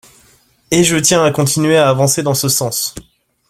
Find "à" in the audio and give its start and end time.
1.23-1.29, 1.77-1.87